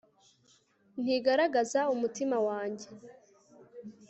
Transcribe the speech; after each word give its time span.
ntigaragaza 1.01 1.79
umutima 1.93 2.35
wanjye 2.47 2.87